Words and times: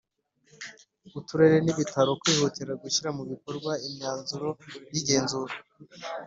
Uturere 1.19 1.57
n 1.61 1.67
Ibitaro 1.73 2.11
kwihutira 2.21 2.71
gushyira 2.83 3.09
mu 3.17 3.23
bikorwa 3.31 3.71
imyanzuro 3.87 4.49
y 4.93 4.95
igenzura 5.01 5.53